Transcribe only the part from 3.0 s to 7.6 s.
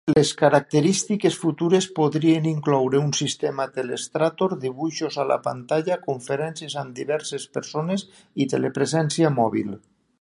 un sistema "telestrator", dibuixos a la pantalla, conferències amb diverses